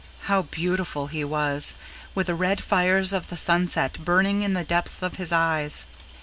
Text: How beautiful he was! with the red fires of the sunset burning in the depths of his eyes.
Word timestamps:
How 0.21 0.41
beautiful 0.41 1.05
he 1.09 1.23
was! 1.23 1.75
with 2.15 2.25
the 2.25 2.33
red 2.33 2.63
fires 2.63 3.13
of 3.13 3.27
the 3.29 3.37
sunset 3.37 4.03
burning 4.03 4.41
in 4.41 4.55
the 4.55 4.63
depths 4.63 5.03
of 5.03 5.17
his 5.17 5.31
eyes. 5.31 5.85